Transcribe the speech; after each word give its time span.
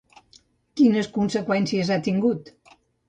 Quines 0.79 1.09
conseqüències 1.17 1.93
ha 1.93 1.99
tingut? 2.09 2.51